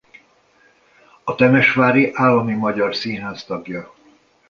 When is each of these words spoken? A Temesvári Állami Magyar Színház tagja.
A 1.23 1.35
Temesvári 1.35 2.11
Állami 2.13 2.53
Magyar 2.53 2.95
Színház 2.95 3.45
tagja. 3.45 3.93